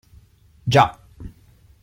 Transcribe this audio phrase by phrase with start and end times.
[0.73, 0.97] Già!